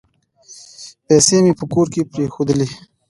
پیسې 1.07 1.37
مي 1.43 1.53
په 1.59 1.65
کور 1.73 1.87
کې 1.93 2.01
پرېښولې. 2.11 2.67